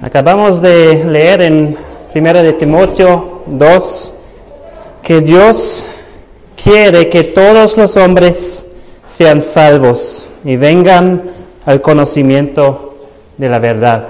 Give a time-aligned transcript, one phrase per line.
[0.00, 1.76] Acabamos de leer en
[2.14, 4.14] 1 de Timoteo 2
[5.02, 5.86] que Dios
[6.62, 8.66] quiere que todos los hombres
[9.04, 11.22] sean salvos y vengan
[11.66, 12.94] al conocimiento
[13.36, 14.06] de la verdad.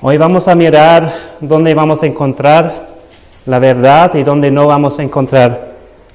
[0.00, 2.88] Hoy vamos a mirar dónde vamos a encontrar
[3.46, 5.70] la verdad y dónde no vamos a encontrar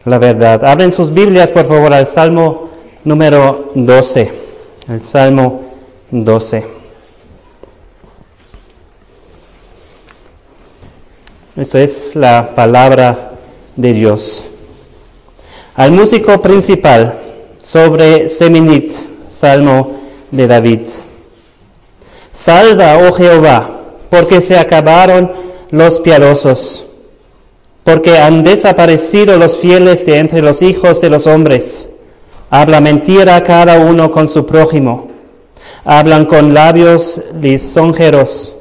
[0.05, 0.63] la verdad.
[0.65, 2.69] Abren sus Biblias, por favor, al Salmo
[3.03, 4.31] número 12.
[4.89, 5.61] El Salmo
[6.11, 6.74] 12.
[11.55, 13.31] Eso es la palabra
[13.77, 14.43] de Dios.
[15.75, 17.17] Al músico principal
[17.57, 18.91] sobre Seminit,
[19.29, 19.95] Salmo
[20.31, 20.81] de David.
[22.33, 23.69] Salva, oh Jehová,
[24.09, 25.31] porque se acabaron
[25.71, 26.87] los piadosos,
[27.85, 31.87] porque han desaparecido los fieles de entre los hijos de los hombres.
[32.49, 35.07] Habla mentira cada uno con su prójimo.
[35.85, 38.53] Hablan con labios lisonjeros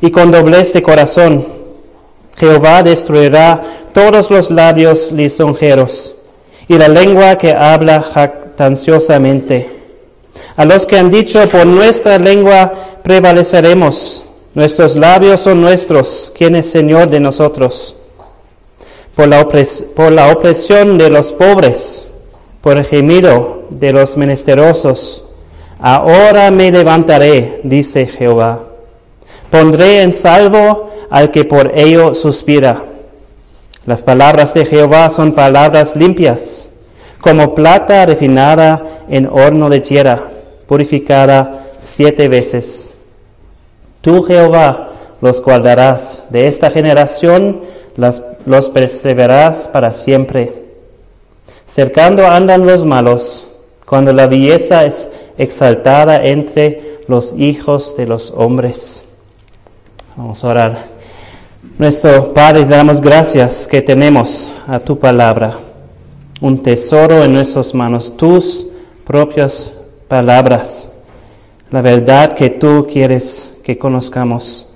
[0.00, 1.59] y con doblez de corazón
[2.40, 3.60] Jehová destruirá
[3.92, 6.14] todos los labios lisonjeros
[6.68, 9.78] y la lengua que habla jactanciosamente.
[10.56, 16.70] A los que han dicho, por nuestra lengua prevaleceremos, nuestros labios son nuestros, ¿quién es
[16.70, 17.94] Señor de nosotros?
[19.14, 19.46] Por la,
[19.94, 22.06] por la opresión de los pobres,
[22.62, 25.24] por el gemido de los menesterosos,
[25.78, 28.60] ahora me levantaré, dice Jehová.
[29.50, 32.84] Pondré en salvo al que por ello suspira.
[33.84, 36.68] Las palabras de Jehová son palabras limpias,
[37.20, 40.22] como plata refinada en horno de tierra,
[40.66, 42.94] purificada siete veces.
[44.00, 47.62] Tú, Jehová, los guardarás de esta generación,
[48.46, 50.54] los perseverarás para siempre.
[51.66, 53.46] Cercando andan los malos,
[53.86, 59.02] cuando la belleza es exaltada entre los hijos de los hombres.
[60.16, 60.89] Vamos a orar.
[61.80, 65.54] Nuestro Padre, damos gracias que tenemos a tu palabra,
[66.42, 68.66] un tesoro en nuestras manos, tus
[69.06, 69.72] propias
[70.06, 70.90] palabras,
[71.70, 74.68] la verdad que tú quieres que conozcamos.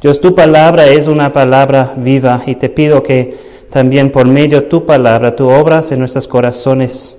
[0.00, 3.36] Dios, tu palabra es una palabra viva y te pido que
[3.68, 7.16] también por medio de tu palabra tú obras en nuestros corazones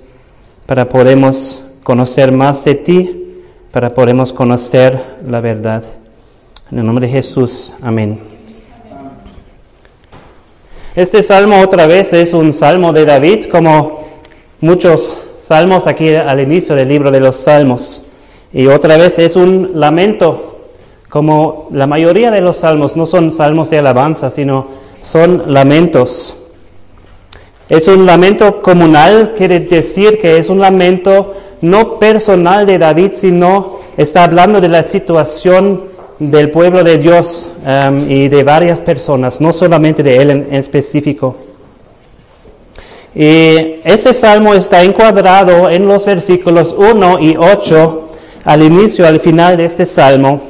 [0.64, 3.34] para podamos conocer más de ti,
[3.70, 4.98] para podamos conocer
[5.28, 5.84] la verdad.
[6.72, 8.35] En el nombre de Jesús, amén.
[10.96, 14.06] Este salmo otra vez es un salmo de David, como
[14.62, 18.06] muchos salmos aquí al inicio del libro de los salmos.
[18.50, 20.56] Y otra vez es un lamento,
[21.10, 24.68] como la mayoría de los salmos no son salmos de alabanza, sino
[25.02, 26.34] son lamentos.
[27.68, 33.80] Es un lamento comunal, quiere decir que es un lamento no personal de David, sino
[33.98, 39.52] está hablando de la situación del pueblo de Dios um, y de varias personas, no
[39.52, 41.36] solamente de él en, específico.
[43.14, 48.08] Y ese salmo está encuadrado en los versículos 1 y 8
[48.44, 50.40] al inicio, al final de este salmo,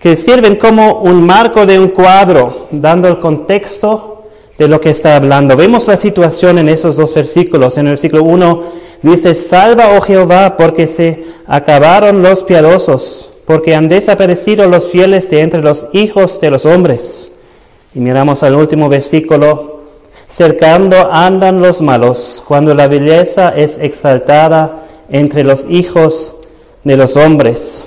[0.00, 4.24] que sirven como un marco de un cuadro, dando el contexto
[4.56, 5.56] de lo que está hablando.
[5.56, 7.76] Vemos la situación en esos dos versículos.
[7.76, 8.62] En el versículo 1
[9.02, 15.40] dice, salva, oh Jehová, porque se acabaron los piadosos porque han desaparecido los fieles de
[15.40, 17.30] entre los hijos de los hombres.
[17.94, 19.82] Y miramos al último versículo,
[20.28, 26.34] cercando andan los malos, cuando la belleza es exaltada entre los hijos
[26.82, 27.84] de los hombres.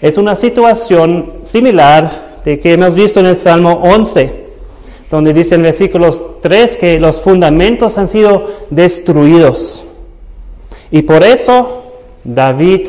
[0.00, 4.44] Es una situación similar de que hemos visto en el Salmo 11,
[5.10, 9.84] donde dice en versículos 3 que los fundamentos han sido destruidos.
[10.90, 11.84] Y por eso
[12.22, 12.88] David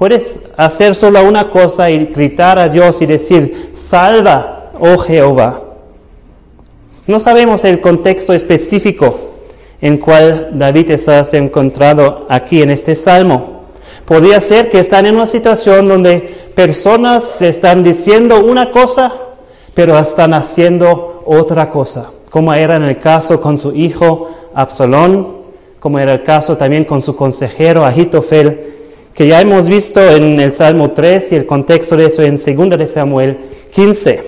[0.00, 5.62] Puedes hacer solo una cosa y gritar a Dios y decir, salva, oh Jehová.
[7.06, 9.32] No sabemos el contexto específico
[9.78, 13.64] en cual David está encontrado aquí en este salmo.
[14.06, 19.12] Podría ser que están en una situación donde personas le están diciendo una cosa,
[19.74, 25.40] pero están haciendo otra cosa, como era en el caso con su hijo Absalón,
[25.78, 28.79] como era el caso también con su consejero Ahitofel,
[29.20, 32.78] que ya hemos visto en el Salmo 3 y el contexto de eso en 2
[32.78, 33.36] de Samuel
[33.70, 34.22] 15.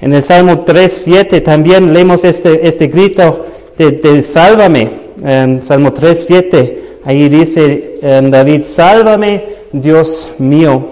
[0.00, 3.46] En el Salmo 3, 7 también leemos este, este grito
[3.78, 4.90] de, sálvame.
[5.24, 10.84] En Salmo 3, 7, ahí dice David, sálvame Dios mío.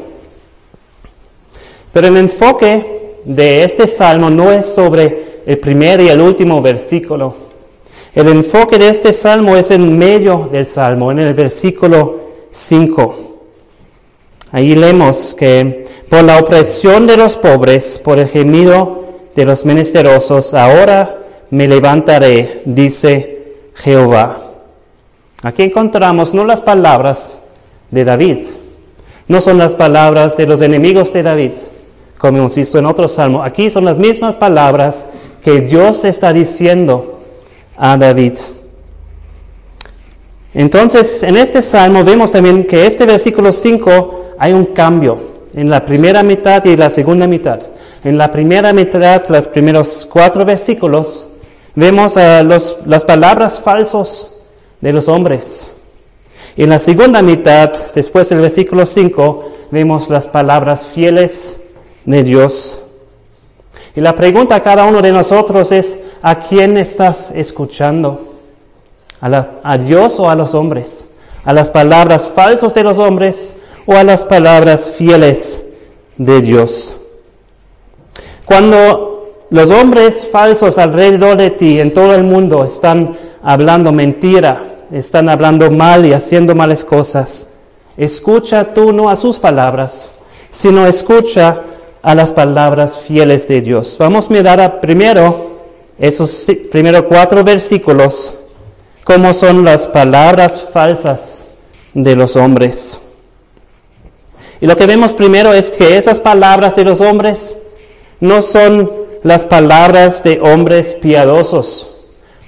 [1.93, 7.35] Pero el enfoque de este salmo no es sobre el primer y el último versículo.
[8.15, 12.22] El enfoque de este salmo es en medio del salmo, en el versículo
[12.53, 13.15] 5.
[14.53, 19.05] Ahí leemos que por la opresión de los pobres, por el gemido
[19.35, 21.19] de los menesterosos, ahora
[21.51, 24.43] me levantaré, dice Jehová.
[25.43, 27.35] Aquí encontramos no las palabras
[27.91, 28.47] de David,
[29.27, 31.53] no son las palabras de los enemigos de David,
[32.19, 33.47] como hemos visto en otros salmos.
[33.47, 35.07] Aquí son las mismas palabras
[35.43, 37.21] que Dios está diciendo
[37.77, 38.35] a David.
[40.55, 45.19] Entonces, en este salmo vemos también que este versículo 5 hay un cambio
[45.55, 47.61] en la primera mitad y la segunda mitad.
[48.05, 51.27] En la primera mitad, los primeros cuatro versículos,
[51.75, 54.33] vemos las palabras falsos
[54.81, 55.69] de los hombres.
[56.57, 61.57] En la segunda mitad, después del versículo 5, vemos las palabras fieles
[62.05, 62.79] de Dios.
[63.95, 68.32] Y la pregunta a cada uno de nosotros es, ¿a quién estás escuchando?
[69.23, 71.07] ¿A, ¿A, Dios o a los hombres?
[71.45, 73.55] ¿A las palabras falsas de los hombres
[73.87, 75.61] o a las palabras fieles
[76.17, 76.95] de Dios.
[78.45, 85.29] Cuando los hombres falsos alrededor de ti en todo el mundo están hablando mentira, están
[85.29, 87.47] hablando mal y haciendo malas cosas,
[87.97, 90.11] escucha tú no a sus palabras,
[90.51, 91.61] sino escucha
[92.03, 93.97] a las palabras fieles de Dios.
[93.99, 95.53] Vamos a mirar primero
[95.99, 98.35] esos primeros cuatro versículos,
[99.05, 101.45] cómo son las palabras falsas
[101.95, 102.99] de los hombres.
[104.61, 107.59] Y lo que vemos primero es que esas palabras de los hombres
[108.21, 108.93] no son
[109.25, 111.91] las palabras de hombres piadosos,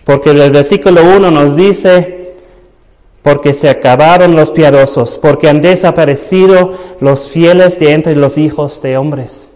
[0.04, 2.34] porque el versículo 1 nos dice,
[3.22, 8.96] porque se acabaron los piadosos, porque han desaparecido los fieles de entre los hijos de
[8.96, 9.48] hombres.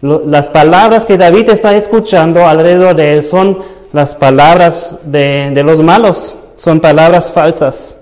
[0.00, 3.58] Las palabras que David está escuchando alrededor de él son
[3.92, 7.96] las palabras de, de los malos, son palabras falsas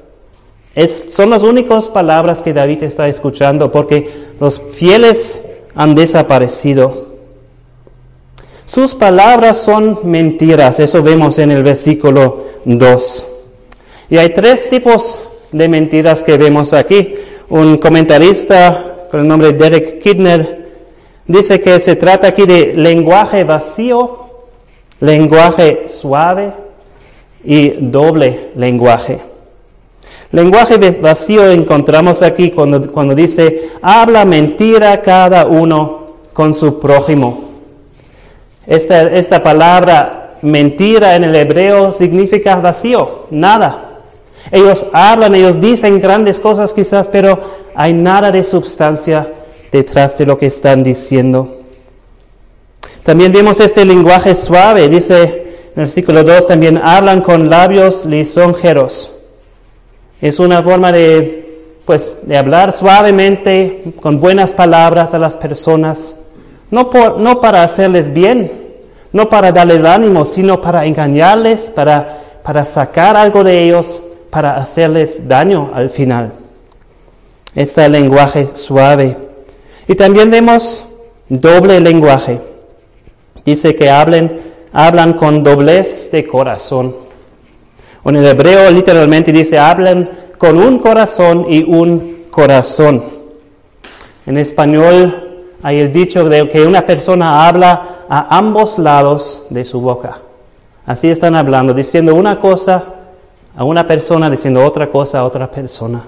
[0.87, 4.09] son las únicas palabras que David está escuchando porque
[4.39, 5.43] los fieles
[5.75, 7.09] han desaparecido.
[8.65, 13.27] Sus palabras son mentiras, eso vemos en el versículo 2.
[14.11, 15.19] Y hay tres tipos
[15.51, 17.15] de mentiras que vemos aquí.
[17.49, 20.69] Un comentarista con el nombre de Derek Kidner
[21.27, 24.18] dice que se trata aquí de lenguaje vacío,
[25.01, 26.53] lenguaje suave
[27.45, 29.21] y doble lenguaje.
[30.31, 37.45] Lenguaje vacío encontramos aquí cuando, cuando dice, habla mentira cada uno con su prójimo.
[38.67, 44.03] Esta, esta palabra mentira en el hebreo significa vacío, nada.
[44.51, 47.39] Ellos hablan, ellos dicen grandes cosas quizás, pero
[47.75, 49.33] hay nada de sustancia
[49.73, 51.58] detrás de lo que están diciendo.
[53.03, 55.49] También vemos este lenguaje suave, dice
[55.79, 59.13] en el versículo 2, también hablan con labios lisonjeros.
[60.21, 66.19] Es una forma de, pues, de hablar suavemente, con buenas palabras a las personas,
[66.71, 68.51] no, por, no para hacerles bien,
[69.13, 75.29] no para darles ánimo, sino para engañarles, para, para sacar algo de ellos, para hacerles
[75.29, 76.33] daño al final.
[77.55, 79.17] Este el lenguaje suave.
[79.87, 80.85] Y también vemos
[81.29, 82.41] doble lenguaje.
[83.49, 84.43] Dice que hablen,
[84.75, 86.95] hablan con doblez de corazón.
[88.05, 93.05] En el hebreo literalmente dice, hablan con un corazón y un corazón.
[94.27, 99.81] En español hay el dicho de que una persona habla a ambos lados de su
[99.81, 100.19] boca.
[100.85, 102.85] Así están hablando, diciendo una cosa
[103.57, 106.03] a una persona, diciendo otra cosa a otra persona.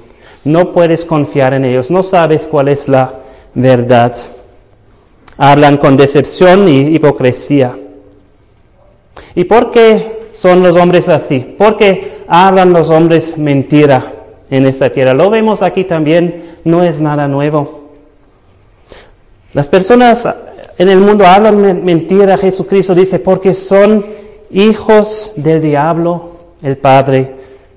[0.44, 3.14] No puedes confiar en ellos, no sabes cuál es la
[3.54, 4.14] verdad.
[5.40, 7.76] Hablan con decepción y hipocresía.
[9.34, 14.02] ¿Y por qué son los hombres así, porque hablan los hombres mentira
[14.50, 15.12] en esta tierra.
[15.12, 17.90] Lo vemos aquí también, no es nada nuevo.
[19.52, 20.26] Las personas
[20.78, 24.06] en el mundo hablan mentira, Jesucristo dice, porque son
[24.50, 26.30] hijos del diablo,
[26.62, 27.34] el padre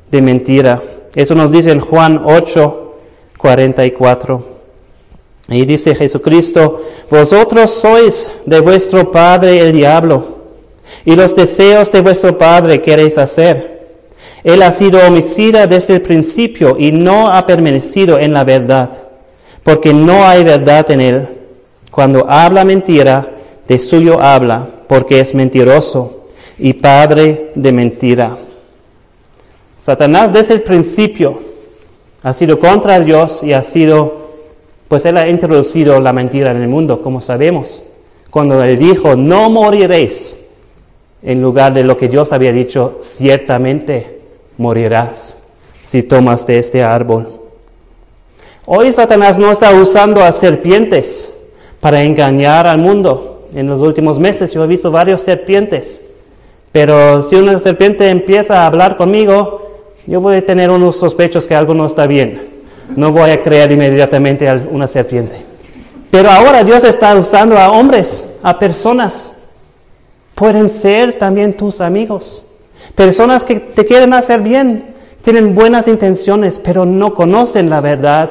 [0.10, 0.82] de mentira.
[1.14, 2.96] Eso nos dice en Juan 8,
[3.38, 4.53] 44.
[5.50, 10.34] Y dice Jesucristo, vosotros sois de vuestro padre el diablo
[11.06, 13.74] y los deseos de vuestro Padre queréis hacer.
[14.44, 18.90] Él ha sido homicida desde el principio y no ha permanecido en la verdad,
[19.64, 21.28] porque no hay verdad en él.
[21.92, 23.30] Cuando habla mentira,
[23.68, 28.38] de suyo habla, porque es mentiroso y padre de mentira.
[29.80, 31.40] Satanás desde el principio
[32.22, 34.23] ha sido contra Dios y ha sido,
[34.94, 37.82] pues él ha introducido la mentira en el mundo, como sabemos.
[38.30, 40.36] Cuando él dijo, no moriréis,
[41.24, 44.20] en lugar de lo que Dios había dicho, ciertamente
[44.60, 45.36] morirás
[45.84, 47.28] si tomas de este árbol.
[48.68, 51.28] Hoy Satanás no está usando a serpientes
[51.80, 53.48] para engañar al mundo.
[53.56, 56.04] En los últimos meses yo he visto varios serpientes.
[56.72, 59.72] Pero si una serpiente empieza a hablar conmigo,
[60.06, 62.53] yo voy a tener unos sospechos que algo no está bien.
[62.96, 65.44] No voy a creer inmediatamente a una serpiente.
[66.12, 69.32] Pero ahora Dios está usando a hombres, a personas.
[70.36, 72.44] Pueden ser también tus amigos.
[72.96, 78.30] Personas que te quieren hacer bien, tienen buenas intenciones, pero no conocen la verdad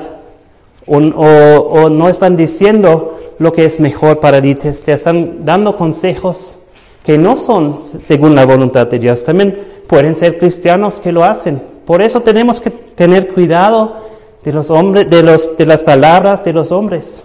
[0.87, 4.55] o, no están diciendo lo que es mejor para ti.
[4.55, 6.59] Te, están dando consejos
[7.03, 9.25] que no son según la voluntad de Dios.
[9.25, 11.61] También pueden ser cristianos que lo hacen.
[11.87, 14.02] Por eso tenemos que tener cuidado
[14.45, 17.23] de los hombres, de, los, de las palabras de los hombres.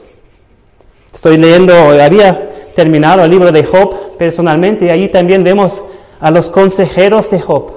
[1.13, 5.83] Estoy leyendo, había terminado el libro de Job personalmente y ahí también vemos
[6.19, 7.71] a los consejeros de Job.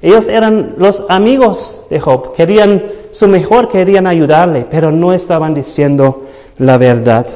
[0.00, 6.24] Ellos eran los amigos de Job, querían su mejor, querían ayudarle, pero no estaban diciendo
[6.58, 7.26] la verdad.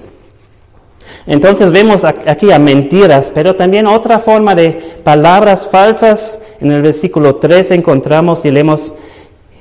[1.26, 6.38] Entonces vemos aquí a mentiras, pero también otra forma de palabras falsas.
[6.60, 8.94] En el versículo 3 encontramos y leemos,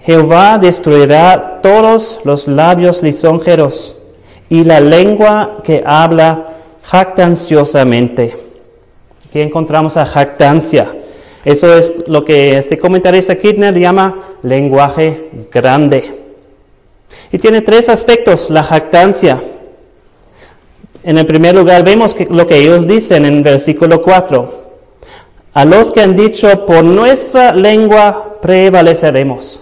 [0.04, 3.98] Jehová destruirá todos los labios lisonjeros
[4.50, 8.36] y la lengua que habla jactanciosamente.
[9.28, 10.94] Aquí encontramos a jactancia.
[11.44, 16.12] Eso es lo que este comentarista Kirchner llama lenguaje grande.
[17.32, 19.42] Y tiene tres aspectos, la jactancia.
[21.04, 24.67] En el primer lugar vemos lo que ellos dicen en versículo 4.
[25.58, 29.60] A los que han dicho, por nuestra lengua prevaleceremos.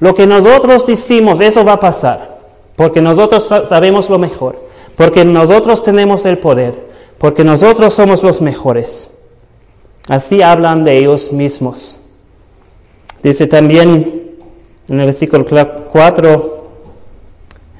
[0.00, 2.40] Lo que nosotros decimos, eso va a pasar,
[2.74, 4.60] porque nosotros sabemos lo mejor,
[4.96, 6.74] porque nosotros tenemos el poder,
[7.18, 9.08] porque nosotros somos los mejores.
[10.08, 11.98] Así hablan de ellos mismos.
[13.22, 14.34] Dice también
[14.88, 16.68] en el versículo 4,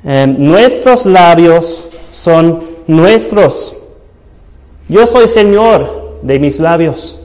[0.04, 3.75] em, nuestros labios son nuestros.
[4.87, 7.21] Yo soy Señor de mis labios,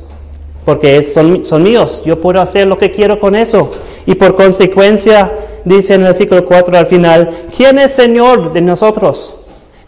[0.66, 2.02] porque son, son míos.
[2.06, 3.72] Yo puedo hacer lo que quiero con eso.
[4.06, 5.32] Y por consecuencia,
[5.66, 9.38] dice en el versículo 4 al final, ¿quién es Señor de nosotros?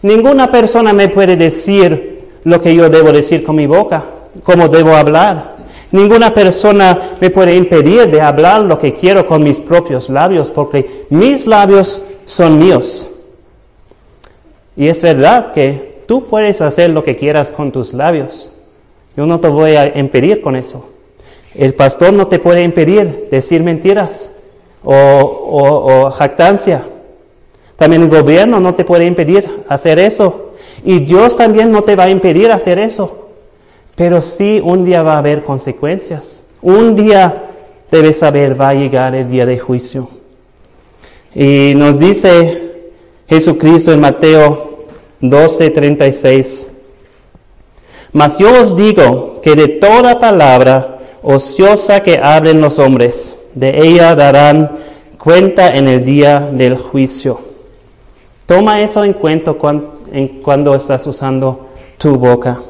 [0.02, 4.04] Ninguna persona me puede decir lo que yo debo decir con mi boca,
[4.42, 5.54] cómo debo hablar.
[5.92, 11.06] Ninguna persona me puede impedir de hablar lo que quiero con mis propios labios, porque
[11.10, 13.08] mis labios son míos.
[14.76, 18.52] Y es verdad que tú puedes hacer lo que quieras con tus labios.
[19.16, 20.84] Yo no te voy a impedir con eso.
[21.54, 24.30] El pastor no te puede impedir decir mentiras
[24.82, 26.82] o, jactancia.
[27.76, 30.52] También el gobierno no te puede impedir hacer eso.
[30.84, 33.28] Y Dios también no te va a impedir hacer eso.
[33.94, 36.42] Pero sí un día va a haber consecuencias.
[36.60, 37.44] Un día
[37.90, 40.08] debes saber, va a llegar el día de juicio.
[41.34, 42.72] Y nos dice
[43.28, 44.86] Jesucristo en Mateo
[45.20, 46.66] 12, 36.
[48.14, 54.14] Mas yo os digo que de toda palabra ociosa que hablen los hombres, de ella
[54.14, 54.70] darán
[55.18, 57.40] cuenta en el día del juicio.
[58.46, 62.60] Toma eso en cuenta cuando, estás usando tu boca.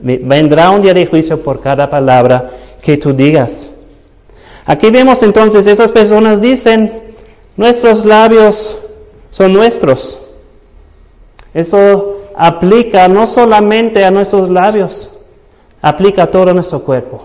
[0.00, 2.50] Vendrá un día de juicio por cada palabra
[2.82, 3.68] que tú digas.
[4.66, 7.14] Aquí vemos entonces, esas personas dicen,
[7.56, 8.76] nuestros labios
[9.30, 10.18] son nuestros.
[11.54, 15.10] Eso aplica no solamente a nuestros labios,
[15.82, 17.24] aplica a todo nuestro cuerpo.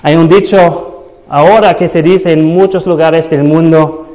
[0.00, 4.06] Hay un dicho ahora que se dice en muchos lugares del mundo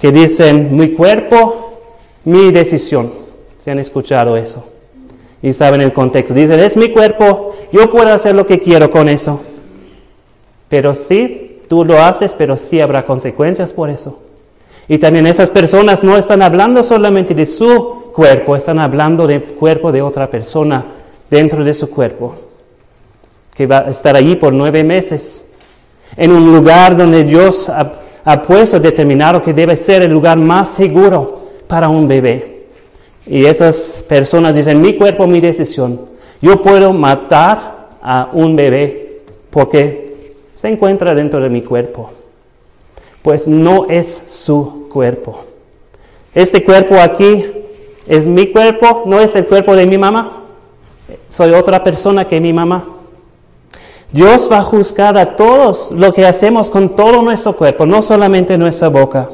[0.00, 1.74] que dicen mi cuerpo,
[2.24, 3.12] mi decisión.
[3.58, 4.64] ¿Se han escuchado eso?
[5.42, 6.32] Y saben el contexto.
[6.32, 9.42] Dicen, es mi cuerpo, yo puedo hacer lo que quiero con eso.
[10.70, 14.18] Pero sí, tú lo haces, pero sí habrá consecuencias por eso.
[14.88, 19.92] Y también esas personas no están hablando solamente de su cuerpo, están hablando del cuerpo
[19.92, 20.84] de otra persona
[21.30, 22.34] dentro de su cuerpo
[23.54, 25.40] que va a estar allí por nueve meses,
[26.16, 31.42] en un lugar donde Dios ha, puesto determinado que debe ser el lugar más seguro
[31.68, 32.66] para un bebé.
[33.24, 36.00] Y esas personas dicen, mi cuerpo, mi decisión.
[36.42, 39.20] Yo puedo matar a un bebé
[39.50, 42.10] porque se encuentra dentro de mi cuerpo.
[43.22, 45.44] Pues no es su cuerpo.
[46.34, 47.44] Este cuerpo aquí
[48.08, 50.44] es mi cuerpo, no es el cuerpo de mi mamá.
[51.28, 52.84] Soy otra persona que mi mamá.
[54.10, 58.56] Dios va a juzgar a todos lo que hacemos con todo nuestro cuerpo, no solamente
[58.56, 59.28] nuestra boca.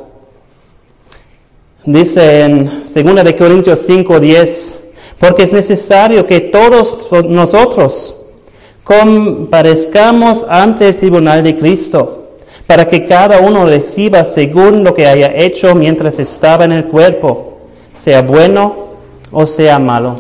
[1.85, 4.75] Dice en 2 de Corintios 5, 10,
[5.21, 8.17] porque es necesario que todos nosotros
[8.83, 15.33] comparezcamos ante el tribunal de Cristo, para que cada uno reciba según lo que haya
[15.35, 17.54] hecho mientras estaba en el cuerpo,
[17.95, 18.89] sea bueno
[19.33, 20.17] o sea malo.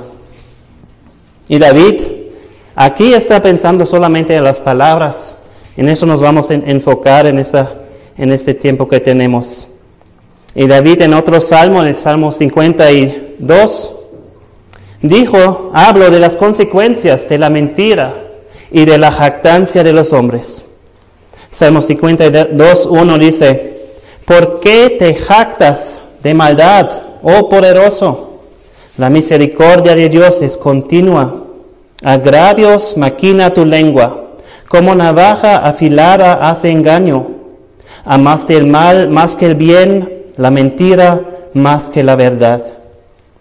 [1.48, 2.00] Y David
[2.74, 5.34] aquí está pensando solamente en las palabras.
[5.76, 7.74] En eso nos vamos a enfocar en, esta,
[8.16, 9.68] en este tiempo que tenemos.
[10.54, 13.92] Y David en otro salmo, en el Salmo 52,
[15.02, 18.14] dijo, hablo de las consecuencias de la mentira
[18.70, 20.64] y de la jactancia de los hombres.
[21.50, 23.90] Salmo 52, 1 dice,
[24.24, 26.90] ¿por qué te jactas de maldad,
[27.24, 28.30] oh poderoso?
[28.96, 31.42] La misericordia de Dios es continua.
[32.04, 34.36] Agravios maquina tu lengua.
[34.68, 37.26] Como navaja afilada hace engaño.
[38.04, 41.22] Amaste el mal más que el bien, la mentira
[41.54, 42.62] más que la verdad.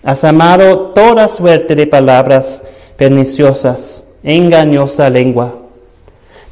[0.03, 2.63] Has amado toda suerte de palabras
[2.97, 5.53] perniciosas, engañosa lengua.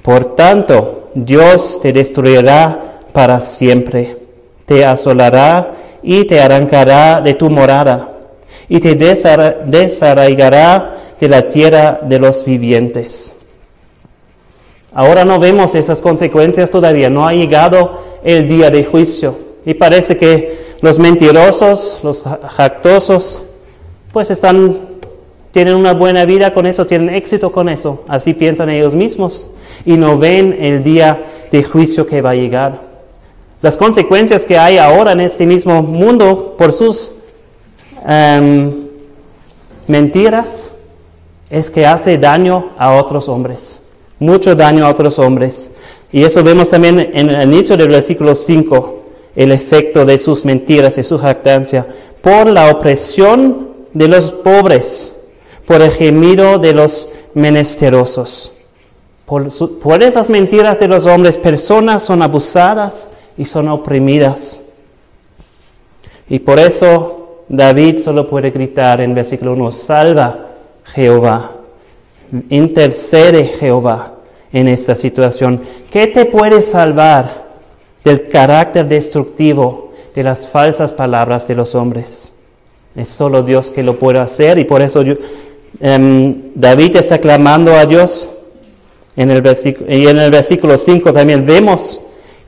[0.03, 4.17] Por tanto, Dios te destruirá para siempre,
[4.65, 8.09] te asolará y te arrancará de tu morada,
[8.67, 13.33] y te desarraigará de la tierra de los vivientes.
[14.93, 19.37] Ahora no vemos esas consecuencias todavía, no ha llegado el día de juicio.
[19.65, 23.41] Y parece que los mentirosos, los jactosos,
[24.11, 24.77] pues están,
[25.51, 28.03] tienen una buena vida con eso, tienen éxito con eso.
[28.07, 29.49] Así piensan ellos mismos
[29.85, 32.90] y no ven el día de juicio que va a llegar.
[33.61, 37.11] Las consecuencias que hay ahora en este mismo mundo por sus
[38.07, 38.71] em,
[39.87, 40.71] mentiras
[41.49, 43.79] es que hace daño a otros hombres,
[44.17, 45.71] mucho daño a otros hombres.
[46.11, 48.97] Y eso vemos también en el inicio del versículo 5
[49.35, 51.87] el efecto de sus mentiras y su jactancia,
[52.21, 55.11] por la opresión de los pobres,
[55.65, 58.53] por el gemido de los menesterosos.
[59.25, 59.47] Por,
[59.79, 64.61] por, esas mentiras de los hombres, personas son abusadas y son oprimidas.
[66.29, 70.47] Y por eso David solo puede gritar en versículo 1, salva
[70.85, 71.51] Jehová,
[72.49, 74.13] intercede Jehová
[74.53, 75.61] en esta situación.
[75.89, 77.41] ¿Qué te puede salvar?
[78.03, 82.31] del carácter destructivo de las falsas palabras de los hombres.
[82.95, 85.03] Es solo Dios que lo puede hacer y por eso
[85.79, 88.27] em, David está clamando a Dios.
[89.15, 89.43] En el
[89.89, 92.01] y en el versículo 5 también vemos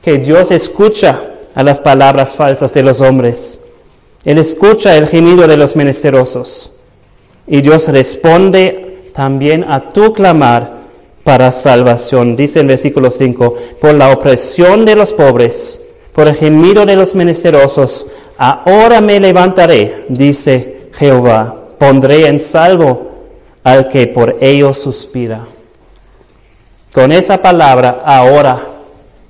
[0.04, 1.18] que Dios escucha
[1.54, 3.58] a las palabras falsas de los hombres.
[4.24, 6.72] Él escucha el gemido de los menesterosos.
[7.46, 10.84] Y Dios responde también a tu clamar
[11.24, 12.36] para salvación.
[12.36, 15.80] Dice el versículo 5, por la opresión de los pobres,
[16.12, 23.12] por el gemido de los menesterosos, ahora me levantaré, dice Jehová, pondré en salvo
[23.62, 25.46] al que por ellos suspira.
[26.92, 28.73] Con esa palabra, ahora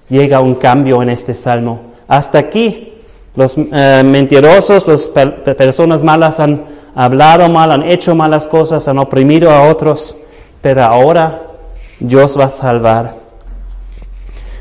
[0.09, 1.81] llega un cambio en este salmo.
[2.09, 2.95] Hasta aquí,
[3.35, 5.09] los eh, mentirosos, las
[5.55, 6.65] personas malas han
[6.95, 10.17] hablado mal, han hecho malas cosas, han oprimido a otros,
[10.63, 11.43] pero ahora
[11.99, 13.15] Dios va a salvar.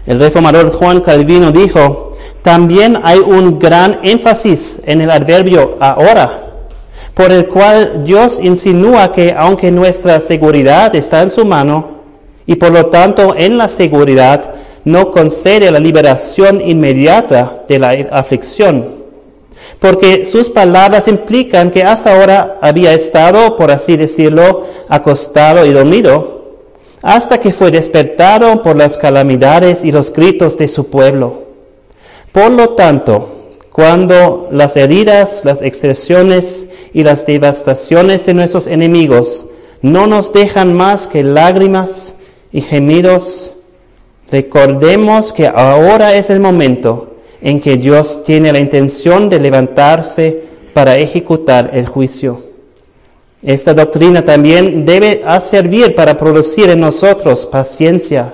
[0.06, 6.40] El reformador Juan Calvino dijo, también hay un gran énfasis en el adverbio ahora,
[7.14, 11.92] por el cual Dios insinúa que aunque nuestra seguridad está en su mano,
[12.46, 14.54] y por lo tanto en la seguridad
[14.86, 19.04] no concede la liberación inmediata de la aflicción,
[19.80, 26.44] porque sus palabras implican que hasta ahora había estado, por así decirlo, acostado y dormido,
[27.02, 31.44] hasta que fue despertado por las calamidades y los gritos de su pueblo.
[32.32, 33.30] Por lo tanto,
[33.72, 39.46] cuando las heridas, las expresiones y las devastaciones de nuestros enemigos
[39.82, 42.16] no nos dejan más que lágrimas
[42.52, 43.54] y gemidos,
[44.34, 50.42] recordemos que ahora es el momento en que Dios tiene la intención de levantarse
[50.74, 52.42] para ejecutar el juicio.
[53.44, 58.34] Esta doctrina también debe servir para producir en nosotros paciencia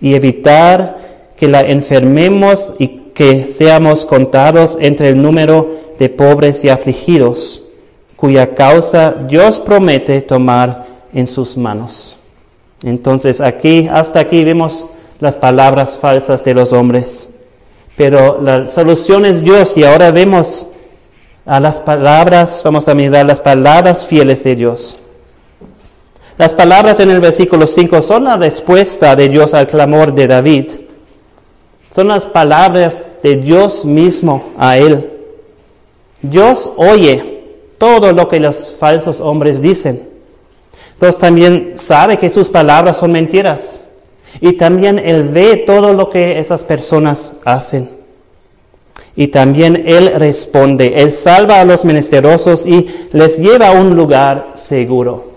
[0.00, 0.98] y evitar
[1.36, 7.62] que la enfermemos y que seamos contados entre el número de pobres y afligidos,
[8.16, 12.16] cuya causa Dios promete tomar en sus manos.
[12.82, 14.86] Entonces aquí, hasta aquí vemos
[15.20, 17.28] las palabras falsas de los hombres.
[17.96, 20.66] Pero la solución es Dios y ahora vemos
[21.46, 24.96] a las palabras, vamos a mirar las palabras fieles de Dios.
[26.38, 30.70] Las palabras en el versículo 5 son la respuesta de Dios al clamor de David.
[31.90, 35.10] Son las palabras de Dios mismo a él.
[36.22, 37.42] Dios oye
[37.76, 40.08] todo lo que los falsos hombres dicen.
[40.98, 43.80] Dios también sabe que sus palabras son mentiras.
[44.40, 47.90] Y también Él ve todo lo que esas personas hacen.
[49.16, 51.02] Y también Él responde.
[51.02, 55.30] Él salva a los menesterosos y les lleva a un lugar seguro.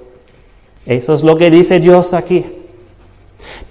[0.85, 2.45] Eso es lo que dice Dios aquí.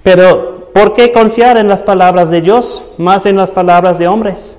[0.03, 4.59] Pero, ¿por qué confiar en las palabras de Dios más en las palabras de hombres?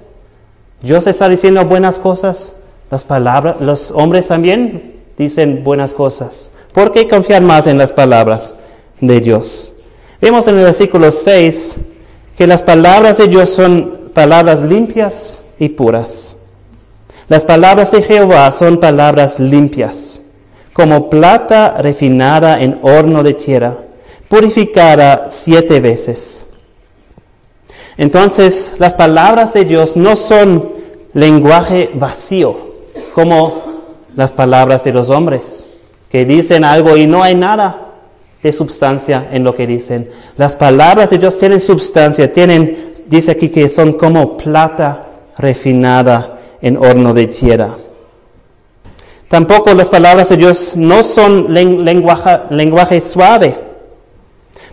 [0.81, 2.53] Dios está diciendo buenas cosas.
[2.89, 6.51] Las palabras, los hombres también dicen buenas cosas.
[6.73, 8.55] ¿Por qué confiar más en las palabras
[8.99, 9.72] de Dios?
[10.23, 11.75] Vemos en el versículo 6
[12.37, 16.37] que las palabras de Dios son palabras limpias y puras.
[17.27, 20.23] Las palabras de Jehová son palabras limpias,
[20.71, 23.79] como plata refinada en horno de tierra,
[24.29, 26.39] purificada siete veces.
[27.97, 30.71] Entonces, las palabras de Dios no son
[31.11, 32.55] lenguaje vacío,
[33.13, 33.61] como
[34.15, 35.65] las palabras de los hombres,
[36.09, 37.82] que dicen algo y no hay nada
[38.43, 40.09] de sustancia en lo que dicen.
[40.35, 46.77] Las palabras de Dios tienen sustancia, tienen, dice aquí que son como plata refinada en
[46.77, 47.77] horno de tierra.
[49.29, 53.55] Tampoco las palabras de Dios no son lenguaje, lenguaje suave,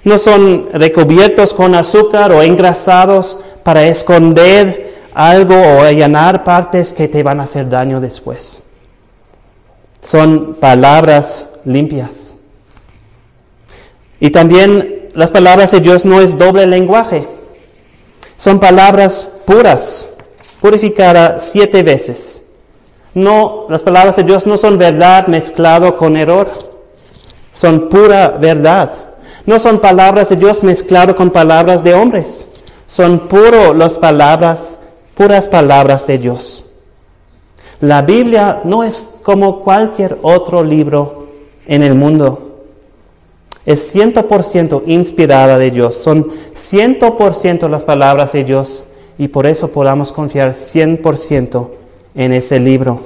[0.03, 7.23] no son recubiertos con azúcar o engrasados para esconder algo o allanar partes que te
[7.23, 8.61] van a hacer daño después.
[10.03, 12.30] Son palabras limpias.
[14.21, 17.27] Y también las palabras de Dios no es doble lenguaje.
[18.37, 20.09] Son palabras puras,
[20.61, 22.43] purificadas siete veces.
[23.15, 26.51] No, las palabras de Dios no son verdad mezclado con error.
[27.53, 28.93] Son pura verdad.
[29.47, 32.47] No son palabras de Dios mezclado con palabras de hombres.
[32.87, 34.79] Son puro las palabras,
[35.15, 36.65] puras palabras de Dios.
[37.81, 41.27] La Biblia no es como cualquier otro libro
[41.67, 42.50] en el mundo.
[43.71, 45.95] Es 100% inspirada de Dios.
[45.95, 48.83] Son 100% las palabras de Dios
[49.17, 51.69] y por eso podamos confiar 100%
[52.17, 53.01] en ese libro.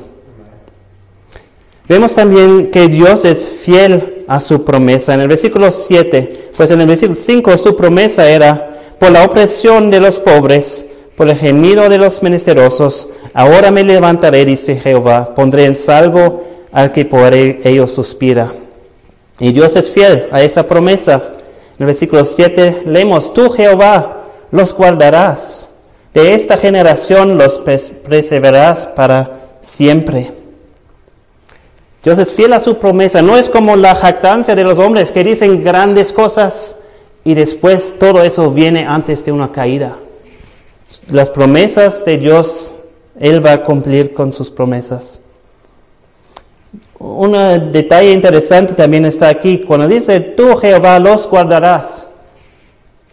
[1.86, 5.12] Vemos también que Dios es fiel a su promesa.
[5.12, 9.90] En el versículo 7, pues en el versículo 5 su promesa era, por la opresión
[9.90, 15.66] de los pobres, por el gemido de los menesterosos, ahora me levantaré, dice Jehová, pondré
[15.66, 18.63] en salvo al que por ellos suspira.
[19.38, 21.14] Y Dios es fiel a esa promesa.
[21.14, 25.64] En el versículo 7 leemos, tú Jehová los guardarás
[26.14, 30.30] de esta generación los preservarás para siempre.
[32.04, 33.20] Dios es fiel a su promesa.
[33.20, 36.76] No es como la jactancia de los hombres que dicen grandes cosas
[37.24, 39.96] y después todo eso viene antes de una caída.
[41.08, 42.72] Las promesas de Dios,
[43.18, 45.20] Él va a cumplir con sus promesas.
[46.98, 49.58] Un detalle interesante también está aquí.
[49.58, 52.04] Cuando dice, tú Jehová los guardarás.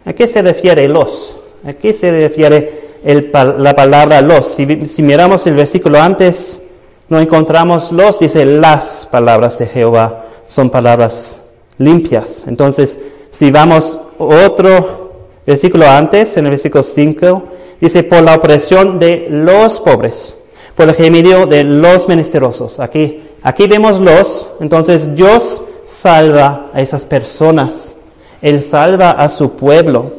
[0.04, 1.36] ¿A qué se refiere los?
[1.64, 4.46] ¿A qué se refiere la palabra los.
[4.46, 6.60] Si, miramos el versículo antes,
[7.08, 10.24] no encontramos los, dice las palabras de Jehová.
[10.46, 11.40] Son palabras
[11.78, 12.44] limpias.
[12.46, 12.98] Entonces,
[13.30, 15.12] si vamos otro
[15.46, 17.44] versículo antes, en el versículo 5,
[17.80, 20.36] dice, por la opresión de los pobres,
[20.76, 22.78] por el gemido de los menesterosos.
[22.80, 27.94] Aquí, aquí vemos los, entonces Dios salva a esas personas.
[28.40, 30.12] Él salva a su pueblo.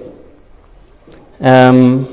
[1.40, 2.06] Um,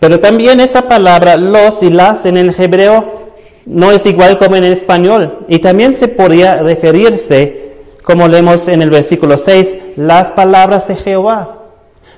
[0.00, 3.26] pero también esa palabra los y las en el hebreo
[3.66, 5.40] no es igual como en el español.
[5.48, 11.56] Y también se podría referirse, como leemos en el versículo 6, las palabras de Jehová.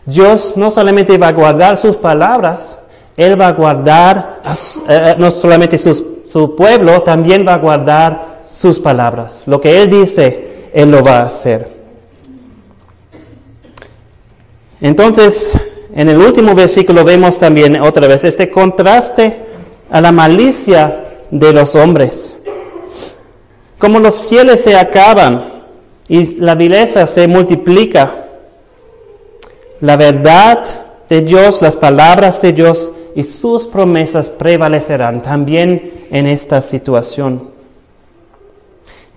[0.05, 2.79] Dios no solamente va a guardar sus palabras,
[3.19, 4.43] Él va a guardar
[4.89, 9.43] eh, no solamente su pueblo, también va a guardar sus palabras.
[9.45, 11.69] Lo que Él dice, Él lo va a hacer.
[14.81, 15.59] Entonces,
[15.93, 19.37] en el último versículo vemos también otra vez este contraste
[19.91, 22.37] a la malicia de los hombres.
[23.79, 25.45] Como los fieles se acaban
[26.07, 28.27] y la vileza se multiplica,
[29.81, 30.63] la verdad
[31.09, 37.51] de Dios, las palabras de Dios y sus promesas prevalecerán también en esta situación.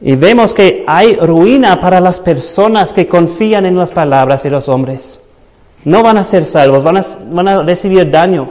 [0.01, 4.67] Y vemos que hay ruina para las personas que confían en las palabras de los
[4.67, 5.19] hombres
[5.84, 8.49] no van a ser salvos, van a, van a recibir daño.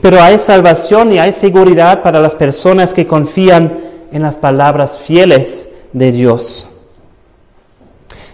[0.00, 3.78] Pero hay salvación y hay seguridad para las personas que confían
[4.10, 6.68] en las palabras fieles de Dios.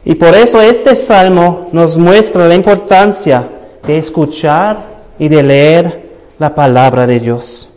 [0.05, 3.49] Y por eso este salmo nos muestra la importancia
[3.87, 4.77] de escuchar
[5.19, 6.08] y de leer
[6.39, 7.69] la palabra de Dios.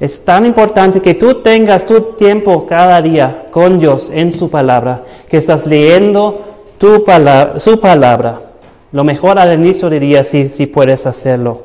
[0.00, 5.04] Es tan importante que tú tengas tu tiempo cada día con Dios en su palabra,
[5.28, 6.40] que estás leyendo
[6.78, 8.40] tu palabra, su palabra.
[8.90, 11.62] Lo mejor al inicio del día si, si puedes hacerlo.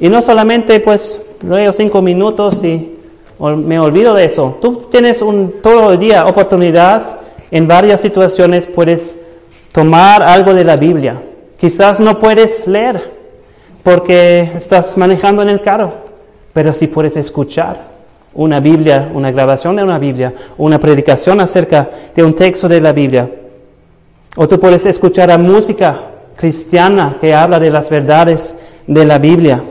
[0.00, 2.96] Y no solamente pues luego cinco minutos y
[3.38, 4.58] me olvido de eso.
[4.60, 7.18] Tú tienes un, todo el día oportunidad
[7.50, 9.16] en varias situaciones, puedes
[9.72, 11.20] tomar algo de la Biblia.
[11.58, 13.14] Quizás no puedes leer
[13.84, 15.92] porque estás manejando en el carro,
[16.52, 17.94] pero sí puedes escuchar
[18.32, 22.92] una Biblia, una grabación de una Biblia, una predicación acerca de un texto de la
[22.92, 23.30] Biblia.
[24.36, 26.00] O tú puedes escuchar a música
[26.34, 28.54] cristiana que habla de las verdades
[28.86, 29.62] de la Biblia.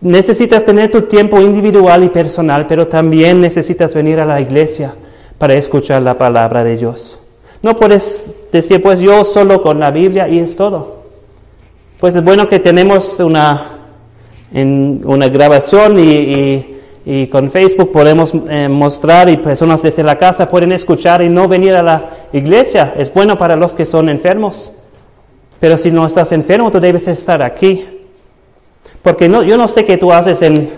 [0.00, 4.94] Necesitas tener tu tiempo individual y personal, pero también necesitas venir a la iglesia
[5.38, 7.20] para escuchar la palabra de Dios.
[7.62, 11.01] No puedes decir, pues yo solo con la Biblia y es todo.
[12.02, 13.78] Pues es bueno que tenemos una,
[14.52, 21.22] una grabación y, con Facebook podemos eh, mostrar y personas desde la casa pueden escuchar
[21.22, 22.92] y no venir a la iglesia.
[22.98, 24.72] Es bueno para los que son enfermos.
[25.60, 27.86] Pero si no estás enfermo, tú debes estar aquí.
[29.00, 30.72] Porque no, yo no sé qué tú haces en,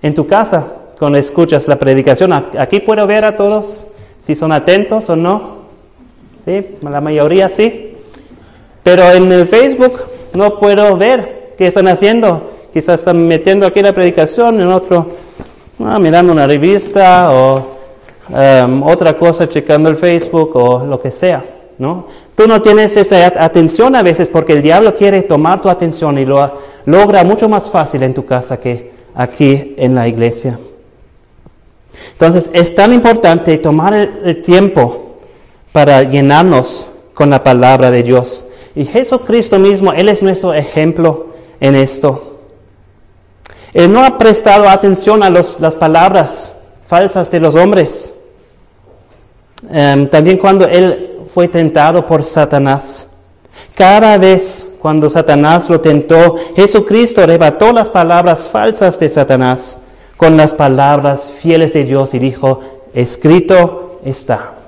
[0.00, 2.32] en tu casa cuando escuchas la predicación.
[2.32, 3.84] Aquí puedo ver a todos
[4.20, 5.56] si son atentos o no.
[6.44, 6.76] ¿Sí?
[6.82, 7.96] La mayoría sí.
[8.84, 12.50] Pero en el Facebook no puedo ver qué están haciendo.
[12.72, 15.08] Quizás están metiendo aquí la predicación, en otro
[15.80, 17.76] ah, mirando una revista o
[18.30, 21.44] um, otra cosa, checando el Facebook o lo que sea.
[21.78, 22.06] ¿no?
[22.34, 26.24] Tú no tienes esa atención a veces porque el diablo quiere tomar tu atención y
[26.24, 30.58] lo logra mucho más fácil en tu casa que aquí en la iglesia.
[32.12, 35.16] Entonces es tan importante tomar el tiempo
[35.72, 38.46] para llenarnos con la palabra de Dios.
[38.74, 41.26] Y Jesucristo mismo, Él es nuestro ejemplo
[41.60, 42.38] en esto.
[43.72, 46.52] Él no ha prestado atención a las palabras
[46.86, 48.12] falsas de los hombres.
[49.70, 53.06] Em, también cuando Él fue tentado por Satanás.
[53.74, 59.78] Cada vez cuando Satanás lo tentó, Jesucristo arrebató las palabras falsas de Satanás
[60.16, 62.60] con las palabras fieles de Dios y dijo,
[62.92, 64.61] escrito está.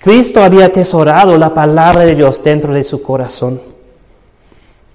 [0.00, 3.60] Cristo había atesorado la palabra de Dios dentro de su corazón.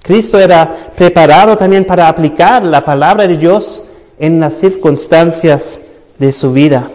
[0.02, 3.84] Cristo era preparado también para aplicar la palabra de Dios
[4.18, 5.84] en las circunstancias
[6.18, 6.90] de su vida.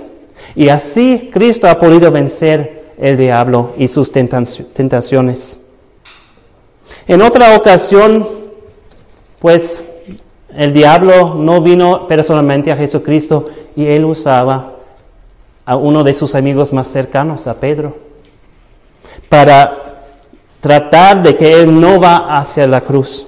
[0.56, 5.60] Y así Cristo ha podido vencer el diablo y sus tentaciones.
[7.06, 8.28] En otra ocasión,
[9.38, 9.82] pues
[10.56, 14.79] el diablo no vino personalmente a Jesucristo y él usaba
[15.70, 17.96] a uno de sus amigos más cercanos, a Pedro,
[19.28, 20.02] para
[20.60, 23.24] tratar de que él no va hacia la cruz.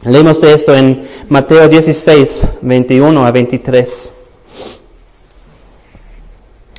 [0.00, 4.10] Leemos de esto en Mateo 16, 21 a 23.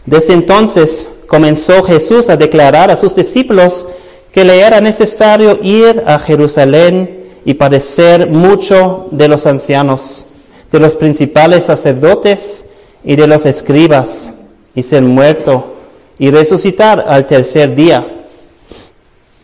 [0.07, 3.86] Desde entonces comenzó Jesús a declarar a sus discípulos
[4.31, 10.25] que le era necesario ir a Jerusalén y padecer mucho de los ancianos,
[10.71, 12.65] de los principales sacerdotes
[13.03, 14.31] y de los escribas
[14.75, 15.75] y ser muerto
[16.17, 18.05] y resucitar al tercer día.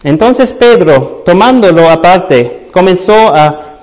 [0.03, 3.77] Entonces Pedro, tomándolo aparte, comenzó a,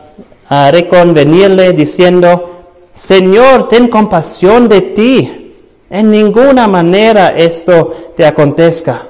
[0.48, 5.54] a reconvenirle diciendo, Señor, ten compasión de ti.
[5.88, 9.08] En ninguna manera esto te acontezca.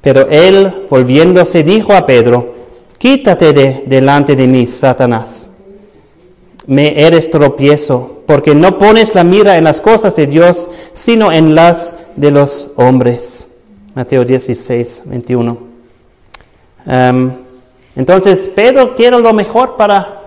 [0.00, 2.60] Pero él, volviéndose, dijo a Pedro,
[3.00, 5.49] Quítate de delante de mí, Satanás.
[6.70, 11.56] Me eres tropiezo porque no pones la mira en las cosas de Dios, sino en
[11.56, 13.48] las de los hombres.
[13.92, 15.58] Mateo 16, 21.
[16.86, 17.32] Em,
[17.96, 20.20] entonces, Pedro quiere lo mejor para,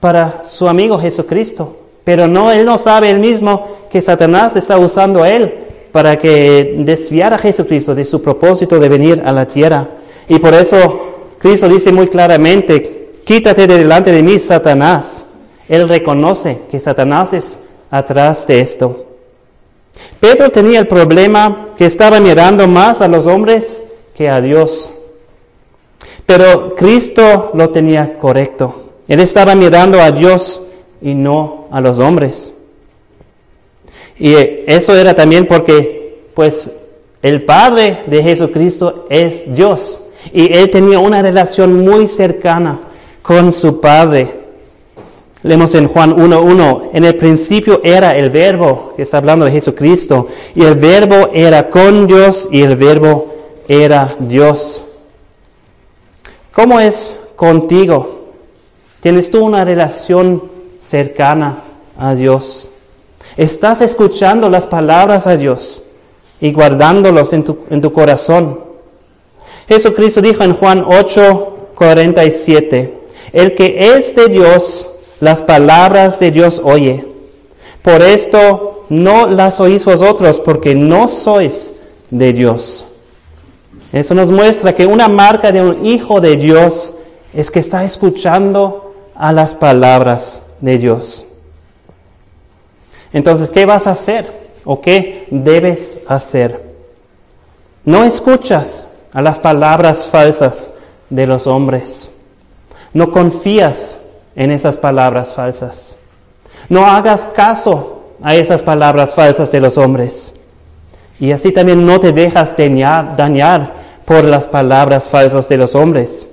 [0.00, 5.22] para su amigo Jesucristo, pero no, él no sabe él mismo que Satanás está usando
[5.22, 5.52] a él
[5.92, 9.90] para que desviara a Jesucristo de su propósito de venir a la tierra.
[10.28, 15.25] Y por eso Cristo dice muy claramente, quítate de delante de mí, Satanás.
[15.68, 17.56] Él reconoce que Satanás es
[17.90, 19.06] atrás de esto.
[20.20, 24.90] Pedro tenía el problema que estaba mirando más a los hombres que a Dios.
[26.24, 28.90] Pero Cristo lo tenía correcto.
[29.08, 30.62] Él estaba mirando a Dios
[31.00, 32.52] y no a los hombres.
[34.18, 34.34] Y
[34.66, 36.70] eso era también porque, pues,
[37.22, 40.00] el Padre de Jesucristo es Dios.
[40.32, 42.80] Y él tenía una relación muy cercana
[43.22, 44.45] con su Padre.
[45.42, 50.28] Leemos en Juan 1.1, en el principio era el verbo, que está hablando de Jesucristo,
[50.54, 53.34] y el verbo era con Dios y el verbo
[53.68, 54.82] era Dios.
[56.52, 58.30] ¿Cómo es contigo?
[59.00, 60.42] ¿Tienes tú una relación
[60.80, 61.64] cercana
[61.98, 62.70] a Dios?
[63.36, 65.82] ¿Estás escuchando las palabras a Dios?
[66.40, 68.60] y guardándolos en tu, en tu corazón.
[69.68, 72.98] Jesucristo dijo en Juan 8, 47,
[73.32, 74.88] el que es de Dios,
[75.20, 77.06] las palabras de Dios oye.
[77.82, 81.70] Por esto no las oís vosotros, porque no sois
[82.10, 82.86] de Dios.
[83.92, 86.92] Eso nos muestra que una marca de un hijo de Dios
[87.32, 91.26] es que está escuchando a las palabras de Dios.
[93.12, 94.50] Entonces, ¿qué vas a hacer?
[94.64, 96.62] ¿O qué debes hacer?
[97.84, 100.74] No escuchas a las palabras falsas
[101.08, 102.10] de los hombres.
[102.92, 103.96] No confías
[104.36, 105.96] en esas palabras falsas.
[106.68, 110.34] No hagas caso a esas palabras falsas de los hombres.
[111.18, 113.72] Y así también no te dejas dañar, dañar
[114.04, 116.28] por las palabras falsas de los hombres.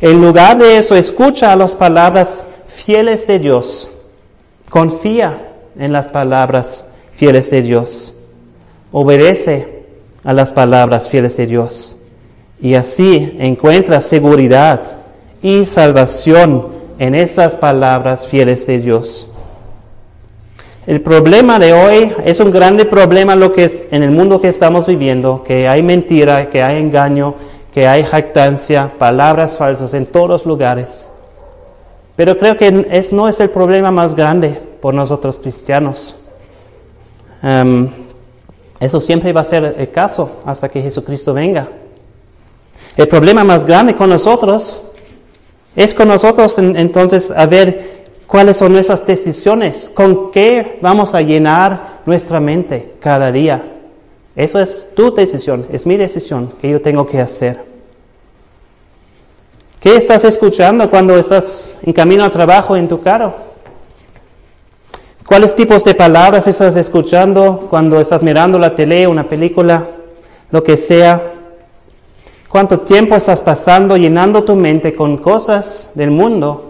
[0.00, 3.90] En lugar de eso, escucha a las palabras fieles de Dios.
[4.70, 6.84] Confía en las palabras
[7.16, 8.14] fieles de Dios.
[8.92, 9.86] Obedece
[10.22, 11.96] a las palabras fieles de Dios.
[12.60, 14.82] Y así encuentras seguridad
[15.42, 19.28] y salvación en esas palabras fieles de Dios.
[20.86, 24.48] El problema de hoy es un grande problema lo que es en el mundo que
[24.48, 27.34] estamos viviendo, que hay mentira, que hay engaño,
[27.72, 31.06] que hay jactancia, palabras falsas en todos lugares.
[32.16, 32.72] Pero creo que
[33.12, 36.16] no es el problema más grande por nosotros cristianos.
[37.42, 37.88] Em,
[38.80, 41.68] eso siempre va a ser el caso hasta que Jesucristo venga.
[42.96, 44.80] El problema más grande con nosotros
[45.78, 52.00] es con nosotros entonces a ver cuáles son nuestras decisiones, con qué vamos a llenar
[52.04, 53.62] nuestra mente cada día.
[54.34, 57.60] Eso es tu decisión, es mi decisión que yo tengo que hacer.
[59.78, 63.34] ¿Qué estás escuchando cuando estás en camino al trabajo en tu carro?
[65.28, 69.86] ¿Cuáles tipos de palabras estás escuchando cuando estás mirando la tele, una película,
[70.50, 71.37] lo que sea?
[72.48, 76.68] ¿Cuánto tiempo estás pasando llenando tu mente con cosas del mundo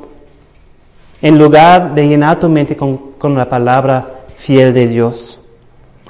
[1.21, 5.41] en lugar de llenar tu mente con, la palabra fiel de Dios.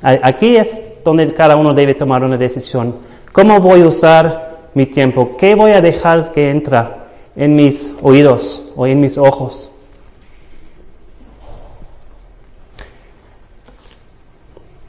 [0.03, 2.97] Aquí es donde cada uno debe tomar una decisión.
[3.33, 5.37] ¿Cómo voy a usar mi tiempo?
[5.37, 9.71] ¿Qué voy a dejar que entra en mis oídos o en mis ojos?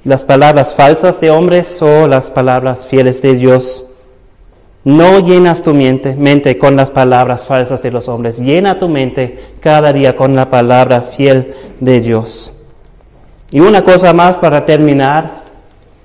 [0.04, 3.86] Las palabras falsas de hombres o las palabras fieles de Dios.
[4.84, 8.40] No llenas tu mente, mente con las palabras falsas de los hombres.
[8.40, 12.54] Llena tu mente cada día con la palabra fiel de Dios.
[13.52, 15.40] Y una cosa más para terminar.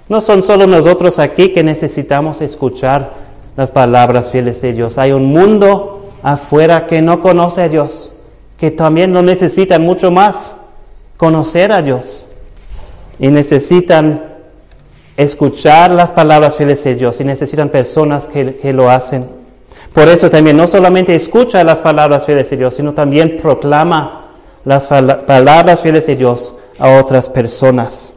[0.09, 3.13] No son solo nosotros aquí que necesitamos escuchar
[3.57, 4.99] las palabras fieles de Dios.
[4.99, 8.13] Hay un mundo afuera que no conoce a Dios,
[8.59, 10.55] que también lo necesitan mucho más
[11.17, 12.27] conocer a Dios.
[13.19, 14.34] Y necesitan
[15.17, 19.27] escuchar las palabras fieles de Dios y necesitan personas que, lo hacen.
[19.93, 24.33] Por eso también no solamente escucha las palabras fieles de Dios, sino también proclama
[24.65, 28.13] las palabras fieles de Dios a otras personas.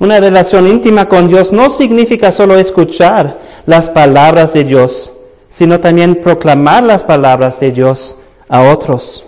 [0.00, 5.12] Una relación íntima con Dios no significa solo escuchar las palabras de Dios,
[5.48, 8.16] sino también proclamar las palabras de Dios
[8.48, 9.24] a otros.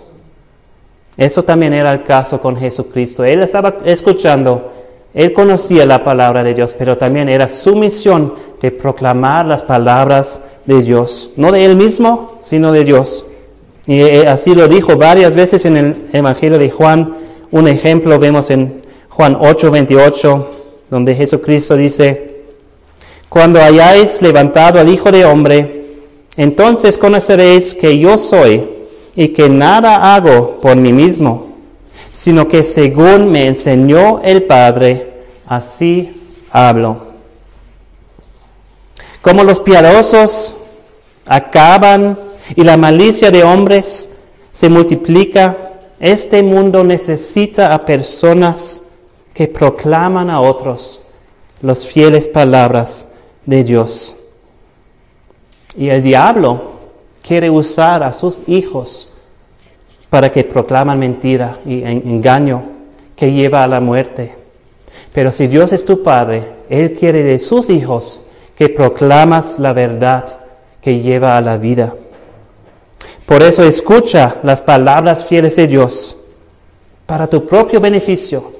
[1.15, 3.23] Eso también era el caso con Jesucristo.
[3.23, 4.73] Él estaba escuchando
[5.13, 10.41] él conocía la palabra de Dios, pero también era su misión de proclamar las palabras
[10.65, 13.25] de Dios, no de él mismo, sino de Dios.
[13.87, 17.15] Y eh, así lo dijo varias veces en el Evangelio de Juan.
[17.51, 20.51] Un ejemplo vemos en Juan 8, 28,
[20.89, 22.41] donde Jesucristo dice,
[23.29, 25.85] cuando hayáis levantado al Hijo de Hombre,
[26.35, 28.63] entonces conoceréis que yo soy
[29.15, 31.46] y que nada hago por mí mismo,
[32.17, 37.09] sino que según me enseñó el Padre, así hablo.
[39.21, 40.55] Como los piadosos
[41.27, 42.17] acaban
[42.55, 44.09] y la malicia de hombres
[44.51, 48.81] se multiplica, este mundo necesita a personas
[49.35, 51.03] que proclaman a otros
[51.61, 53.09] las fieles palabras
[53.45, 54.15] de Dios.
[55.75, 56.71] Y el diablo
[57.21, 59.07] quiere usar a sus hijos
[60.09, 62.63] para que proclaman mentira y engaño
[63.15, 64.35] que lleva a la muerte.
[65.13, 68.21] Pero si Dios es tu Padre, Él quiere de sus hijos
[68.55, 70.39] que proclamas la verdad
[70.81, 71.93] que lleva a la vida.
[73.25, 76.15] Por eso escucha las palabras fieles de Dios
[77.05, 78.53] para tu propio beneficio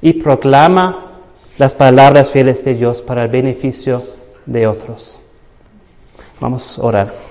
[0.00, 1.06] y proclama
[1.58, 4.02] las palabras fieles de Dios para el beneficio
[4.46, 5.18] de otros.
[6.40, 7.29] Vamos a orar.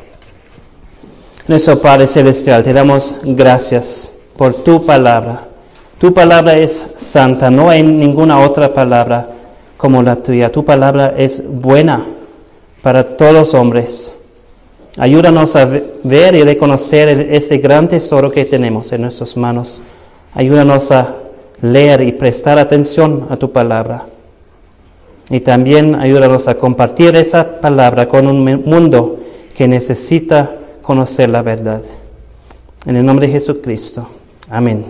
[1.49, 5.47] Nuestro Padre Celestial, te damos gracias por tu palabra.
[5.99, 9.31] Tu palabra es santa, no hay ninguna otra palabra
[9.75, 10.51] como la tuya.
[10.51, 12.05] Tu palabra es buena
[12.83, 14.13] para todos los hombres.
[14.99, 15.65] Ayúdanos a
[16.03, 19.81] ver y reconocer este gran tesoro que tenemos en nuestras manos.
[20.35, 21.15] Ayúdanos a
[21.63, 24.05] leer y prestar atención a tu palabra.
[25.31, 29.17] Y también ayúdanos a compartir esa palabra con un mundo
[29.55, 30.58] que necesita
[30.89, 31.83] conocer la verdad.
[32.87, 34.09] En el nombre de Jesucristo.
[34.49, 34.83] Amén.